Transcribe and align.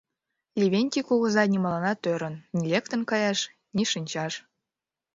Левентей 0.59 1.03
кугыза 1.07 1.43
нимоланат 1.51 1.99
ӧрын: 2.13 2.35
ни 2.55 2.63
лектын 2.71 3.01
каяш, 3.09 3.39
ни 3.75 3.83
шинчаш... 3.91 4.33